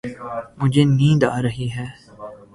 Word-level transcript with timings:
مجھے 0.59 0.83
نیند 0.97 1.21
آ 1.25 1.37
رہی 1.45 1.67
ہے 1.75 1.85